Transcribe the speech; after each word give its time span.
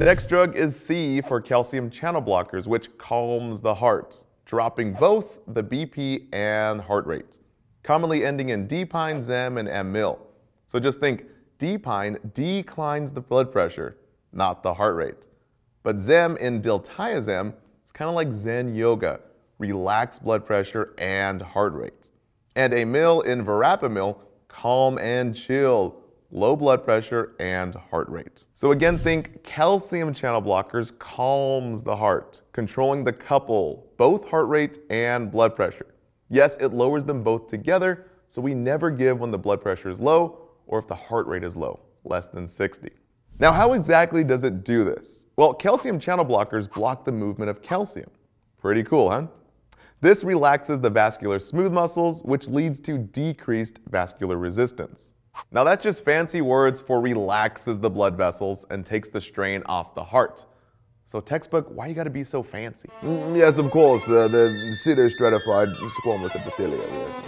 The 0.00 0.06
next 0.06 0.30
drug 0.30 0.56
is 0.56 0.74
C 0.74 1.20
for 1.20 1.42
calcium 1.42 1.90
channel 1.90 2.22
blockers, 2.22 2.66
which 2.66 2.96
calms 2.96 3.60
the 3.60 3.74
heart, 3.74 4.24
dropping 4.46 4.94
both 4.94 5.40
the 5.46 5.62
BP 5.62 6.28
and 6.32 6.80
heart 6.80 7.04
rate, 7.04 7.38
commonly 7.82 8.24
ending 8.24 8.48
in 8.48 8.66
D-pine, 8.66 9.22
Zem, 9.22 9.58
and 9.58 9.68
Amyl. 9.68 10.18
So 10.68 10.80
just 10.80 11.00
think, 11.00 11.26
D-pine 11.58 12.16
declines 12.32 13.12
the 13.12 13.20
blood 13.20 13.52
pressure, 13.52 13.98
not 14.32 14.62
the 14.62 14.72
heart 14.72 14.96
rate. 14.96 15.26
But 15.82 16.00
Zem 16.00 16.38
in 16.38 16.62
diltiazem 16.62 17.52
is 17.84 17.92
kind 17.92 18.08
of 18.08 18.14
like 18.14 18.32
Zen 18.32 18.74
yoga, 18.74 19.20
relax 19.58 20.18
blood 20.18 20.46
pressure 20.46 20.94
and 20.96 21.42
heart 21.42 21.74
rate. 21.74 22.08
And 22.56 22.72
Amyl 22.72 23.20
in 23.20 23.44
verapamil, 23.44 24.16
calm 24.48 24.96
and 24.96 25.36
chill, 25.36 25.99
low 26.30 26.54
blood 26.54 26.84
pressure 26.84 27.34
and 27.40 27.74
heart 27.74 28.08
rate. 28.08 28.44
So 28.52 28.72
again, 28.72 28.96
think 28.96 29.42
calcium 29.42 30.14
channel 30.14 30.40
blockers 30.40 30.96
calms 30.98 31.82
the 31.82 31.96
heart, 31.96 32.40
controlling 32.52 33.04
the 33.04 33.12
couple, 33.12 33.92
both 33.96 34.28
heart 34.28 34.48
rate 34.48 34.78
and 34.90 35.30
blood 35.30 35.56
pressure. 35.56 35.86
Yes, 36.28 36.56
it 36.60 36.68
lowers 36.68 37.04
them 37.04 37.22
both 37.22 37.48
together, 37.48 38.06
so 38.28 38.40
we 38.40 38.54
never 38.54 38.90
give 38.90 39.18
when 39.18 39.30
the 39.30 39.38
blood 39.38 39.60
pressure 39.60 39.90
is 39.90 39.98
low 39.98 40.48
or 40.66 40.78
if 40.78 40.86
the 40.86 40.94
heart 40.94 41.26
rate 41.26 41.42
is 41.42 41.56
low, 41.56 41.80
less 42.04 42.28
than 42.28 42.46
60. 42.46 42.90
Now, 43.40 43.52
how 43.52 43.72
exactly 43.72 44.22
does 44.22 44.44
it 44.44 44.64
do 44.64 44.84
this? 44.84 45.24
Well, 45.36 45.54
calcium 45.54 45.98
channel 45.98 46.24
blockers 46.24 46.70
block 46.72 47.04
the 47.04 47.12
movement 47.12 47.50
of 47.50 47.62
calcium. 47.62 48.10
Pretty 48.58 48.84
cool, 48.84 49.10
huh? 49.10 49.26
This 50.02 50.22
relaxes 50.24 50.78
the 50.78 50.90
vascular 50.90 51.38
smooth 51.38 51.72
muscles, 51.72 52.22
which 52.22 52.48
leads 52.48 52.78
to 52.80 52.98
decreased 52.98 53.80
vascular 53.88 54.36
resistance. 54.36 55.12
Now 55.50 55.64
that's 55.64 55.82
just 55.82 56.04
fancy 56.04 56.40
words 56.40 56.80
for 56.80 57.00
relaxes 57.00 57.78
the 57.78 57.90
blood 57.90 58.16
vessels 58.16 58.66
and 58.70 58.84
takes 58.84 59.08
the 59.08 59.20
strain 59.20 59.62
off 59.66 59.94
the 59.94 60.04
heart. 60.04 60.46
So 61.06 61.20
textbook, 61.20 61.68
why 61.70 61.88
you 61.88 61.94
gotta 61.94 62.10
be 62.10 62.22
so 62.24 62.42
fancy? 62.42 62.88
Mm, 63.02 63.36
yes, 63.36 63.58
of 63.58 63.70
course, 63.70 64.08
uh, 64.08 64.28
the 64.28 64.48
pseudostratified 64.84 65.74
squamous 65.74 66.30
epithelia. 66.30 66.86
Yes, 66.88 67.24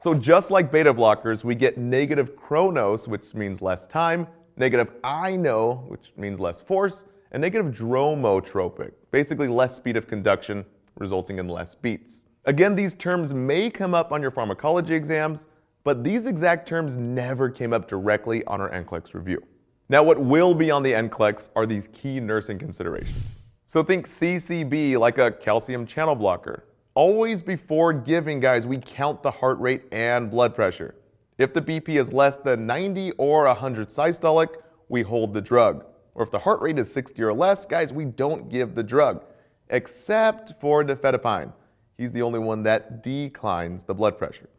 so 0.00 0.14
just 0.14 0.50
like 0.50 0.70
beta 0.70 0.94
blockers, 0.94 1.42
we 1.42 1.54
get 1.54 1.76
negative 1.76 2.36
chronos, 2.36 3.08
which 3.08 3.34
means 3.34 3.60
less 3.60 3.86
time, 3.86 4.28
negative 4.56 4.92
ino, 5.04 5.84
which 5.88 6.12
means 6.16 6.38
less 6.38 6.60
force, 6.60 7.04
and 7.32 7.40
negative 7.40 7.72
dromotropic, 7.74 8.92
basically 9.10 9.48
less 9.48 9.76
speed 9.76 9.96
of 9.96 10.06
conduction, 10.06 10.64
resulting 10.98 11.38
in 11.38 11.48
less 11.48 11.74
beats. 11.74 12.20
Again, 12.44 12.74
these 12.76 12.94
terms 12.94 13.34
may 13.34 13.68
come 13.68 13.92
up 13.92 14.12
on 14.12 14.22
your 14.22 14.30
pharmacology 14.30 14.94
exams, 14.94 15.48
but 15.88 16.04
these 16.04 16.26
exact 16.26 16.68
terms 16.68 16.98
never 16.98 17.48
came 17.48 17.72
up 17.72 17.88
directly 17.88 18.44
on 18.44 18.60
our 18.60 18.68
NCLEX 18.68 19.14
review. 19.14 19.42
Now, 19.88 20.02
what 20.02 20.20
will 20.20 20.52
be 20.52 20.70
on 20.70 20.82
the 20.82 20.92
NCLEX 20.92 21.48
are 21.56 21.64
these 21.64 21.88
key 21.94 22.20
nursing 22.20 22.58
considerations. 22.58 23.16
So 23.64 23.82
think 23.82 24.06
CCB 24.06 24.98
like 24.98 25.16
a 25.16 25.32
calcium 25.32 25.86
channel 25.86 26.14
blocker. 26.14 26.64
Always 26.92 27.42
before 27.42 27.94
giving, 27.94 28.38
guys, 28.38 28.66
we 28.66 28.76
count 28.76 29.22
the 29.22 29.30
heart 29.30 29.58
rate 29.60 29.84
and 29.90 30.30
blood 30.30 30.54
pressure. 30.54 30.94
If 31.38 31.54
the 31.54 31.62
BP 31.62 31.98
is 31.98 32.12
less 32.12 32.36
than 32.36 32.66
90 32.66 33.12
or 33.12 33.44
100 33.44 33.88
systolic, 33.88 34.56
we 34.90 35.00
hold 35.00 35.32
the 35.32 35.40
drug. 35.40 35.86
Or 36.14 36.22
if 36.22 36.30
the 36.30 36.38
heart 36.38 36.60
rate 36.60 36.78
is 36.78 36.92
60 36.92 37.22
or 37.22 37.32
less, 37.32 37.64
guys, 37.64 37.94
we 37.94 38.04
don't 38.04 38.50
give 38.50 38.74
the 38.74 38.82
drug, 38.82 39.24
except 39.70 40.60
for 40.60 40.84
nifedipine. 40.84 41.50
He's 41.96 42.12
the 42.12 42.20
only 42.20 42.40
one 42.40 42.62
that 42.64 43.02
declines 43.02 43.84
the 43.84 43.94
blood 43.94 44.18
pressure. 44.18 44.50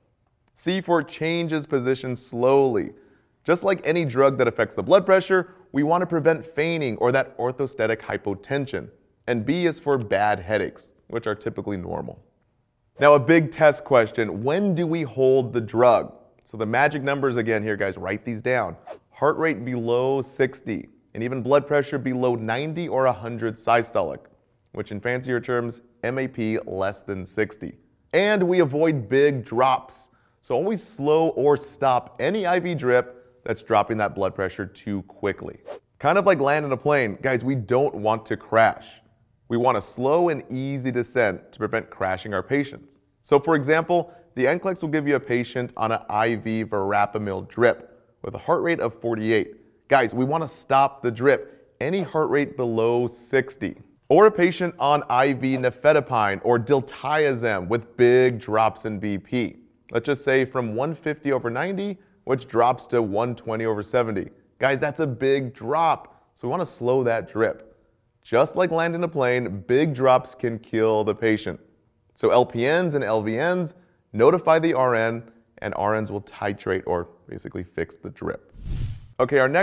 C4 0.59 1.07
changes 1.07 1.65
position 1.65 2.17
slowly. 2.17 2.91
Just 3.45 3.63
like 3.63 3.79
any 3.85 4.03
drug 4.03 4.37
that 4.39 4.47
affects 4.47 4.75
the 4.75 4.83
blood 4.83 5.05
pressure, 5.05 5.55
we 5.71 5.83
want 5.83 6.01
to 6.01 6.05
prevent 6.05 6.45
fainting 6.45 6.97
or 6.97 7.13
that 7.13 7.37
orthostatic 7.37 7.99
hypotension. 7.99 8.89
And 9.27 9.45
B 9.45 9.67
is 9.67 9.79
for 9.79 9.97
bad 9.97 10.39
headaches, 10.39 10.91
which 11.07 11.27
are 11.27 11.35
typically 11.35 11.77
normal. 11.77 12.21
Now, 12.99 13.13
a 13.13 13.19
big 13.19 13.51
test 13.51 13.85
question 13.85 14.43
when 14.43 14.75
do 14.75 14.85
we 14.85 15.03
hold 15.03 15.53
the 15.53 15.61
drug? 15.61 16.13
So, 16.43 16.57
the 16.57 16.65
magic 16.65 17.03
numbers 17.03 17.37
again 17.37 17.63
here, 17.63 17.77
guys, 17.77 17.97
write 17.97 18.25
these 18.25 18.41
down. 18.41 18.75
Heart 19.11 19.37
rate 19.37 19.63
below 19.63 20.21
60, 20.21 20.89
and 21.13 21.23
even 21.23 21.41
blood 21.41 21.67
pressure 21.67 21.97
below 21.97 22.35
90 22.35 22.89
or 22.89 23.05
100 23.05 23.55
systolic, 23.55 24.19
which 24.73 24.91
in 24.91 24.99
fancier 24.99 25.39
terms, 25.39 25.81
MAP 26.03 26.37
less 26.65 27.03
than 27.03 27.25
60. 27.25 27.77
And 28.11 28.43
we 28.43 28.59
avoid 28.59 29.07
big 29.07 29.45
drops. 29.45 30.09
So 30.41 30.55
always 30.55 30.81
slow 30.81 31.29
or 31.29 31.57
stop 31.57 32.15
any 32.19 32.45
IV 32.45 32.77
drip 32.77 33.43
that's 33.43 33.61
dropping 33.61 33.97
that 33.97 34.15
blood 34.15 34.35
pressure 34.35 34.65
too 34.65 35.01
quickly. 35.03 35.57
Kind 35.99 36.17
of 36.17 36.25
like 36.25 36.39
landing 36.39 36.71
a 36.71 36.77
plane, 36.77 37.17
guys, 37.21 37.43
we 37.43 37.55
don't 37.55 37.95
want 37.95 38.25
to 38.27 38.37
crash. 38.37 38.85
We 39.49 39.57
want 39.57 39.77
a 39.77 39.81
slow 39.81 40.29
and 40.29 40.43
easy 40.49 40.91
descent 40.91 41.51
to 41.51 41.59
prevent 41.59 41.89
crashing 41.89 42.33
our 42.33 42.43
patients. 42.43 42.97
So 43.21 43.39
for 43.39 43.55
example, 43.55 44.13
the 44.35 44.45
NCLEX 44.45 44.81
will 44.81 44.89
give 44.89 45.07
you 45.07 45.15
a 45.15 45.19
patient 45.19 45.73
on 45.75 45.91
an 45.91 45.99
IV 46.01 46.69
verapamil 46.69 47.49
drip 47.49 47.89
with 48.21 48.35
a 48.35 48.37
heart 48.37 48.61
rate 48.61 48.79
of 48.79 48.93
48. 49.01 49.87
Guys, 49.89 50.13
we 50.13 50.23
want 50.23 50.43
to 50.43 50.47
stop 50.47 51.01
the 51.01 51.11
drip, 51.11 51.75
any 51.81 52.01
heart 52.01 52.29
rate 52.29 52.55
below 52.55 53.07
60. 53.07 53.75
Or 54.07 54.27
a 54.27 54.31
patient 54.31 54.73
on 54.79 55.01
IV 55.01 55.59
nifedipine 55.59 56.41
or 56.43 56.59
diltiazem 56.59 57.67
with 57.67 57.97
big 57.97 58.39
drops 58.39 58.85
in 58.85 59.01
BP. 59.01 59.57
Let's 59.91 60.05
just 60.05 60.23
say 60.23 60.45
from 60.45 60.75
150 60.75 61.31
over 61.31 61.49
90, 61.49 61.97
which 62.23 62.47
drops 62.47 62.87
to 62.87 63.01
120 63.01 63.65
over 63.65 63.83
70. 63.83 64.29
Guys, 64.59 64.79
that's 64.79 64.99
a 64.99 65.07
big 65.07 65.53
drop. 65.53 66.31
So 66.35 66.47
we 66.47 66.51
want 66.51 66.61
to 66.61 66.67
slow 66.67 67.03
that 67.03 67.27
drip. 67.27 67.77
Just 68.21 68.55
like 68.55 68.71
landing 68.71 69.03
a 69.03 69.07
plane, 69.07 69.61
big 69.65 69.93
drops 69.93 70.35
can 70.35 70.59
kill 70.59 71.03
the 71.03 71.15
patient. 71.15 71.59
So 72.13 72.29
LPNs 72.29 72.93
and 72.93 73.03
LVNs 73.03 73.73
notify 74.13 74.59
the 74.59 74.73
RN, 74.73 75.23
and 75.59 75.73
RNs 75.73 76.11
will 76.11 76.21
titrate 76.21 76.83
or 76.85 77.09
basically 77.27 77.63
fix 77.63 77.95
the 77.95 78.09
drip. 78.11 78.53
Okay, 79.19 79.39
our 79.39 79.49
next 79.49 79.57